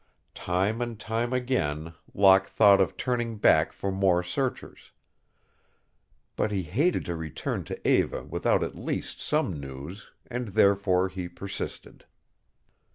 [0.33, 4.93] Time and time again Locke thought of turning back for more searchers.
[6.35, 11.29] But he hated to return to Eva without at least some news, and therefore he
[11.29, 12.05] persisted.